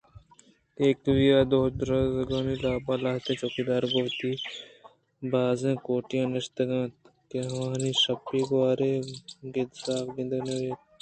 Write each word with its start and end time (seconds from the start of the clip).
ایوکءَدروازگانی 0.81 2.55
دپ 2.63 2.85
ءَلہتیں 2.93 3.39
چوکیدار 3.41 3.83
گوں 3.91 4.03
وتی 4.05 4.31
بزیں 5.31 5.77
کوٹاں 5.85 6.25
نشتگ 6.33 6.69
اِت 6.73 6.73
اَنت 6.73 6.93
کہ 7.29 7.37
آوانی 7.49 7.91
شپی 8.03 8.39
گوٛر 8.47 8.79
ءِ 8.91 8.91
گدصاف 9.53 10.05
گندگ 10.15 10.41
بوت 10.45 10.49
اَنت 10.51 10.87